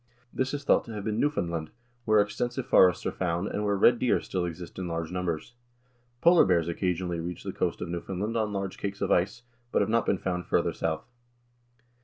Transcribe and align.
This 0.33 0.51
is 0.55 0.63
thought 0.63 0.83
to 0.85 0.93
have 0.93 1.03
been 1.03 1.19
Newfoundland, 1.19 1.69
where 2.05 2.21
extensive 2.21 2.65
forests 2.65 3.05
are 3.05 3.11
found, 3.11 3.47
and 3.49 3.63
where 3.63 3.75
red 3.75 3.99
deer 3.99 4.19
still 4.19 4.45
exist 4.45 4.79
in 4.79 4.87
large 4.87 5.11
numbers. 5.11 5.53
Polar 6.21 6.43
bears 6.43 6.67
occasionally 6.67 7.19
reach 7.19 7.43
the 7.43 7.53
coast 7.53 7.81
of 7.81 7.87
Newfoundland 7.89 8.35
on 8.35 8.51
large 8.51 8.79
cakes 8.79 9.01
of 9.01 9.11
ice, 9.11 9.43
but 9.71 9.83
have 9.83 9.89
not 9.91 10.07
been 10.07 10.17
found 10.17 10.47
farther 10.47 10.73
south. 10.73 11.05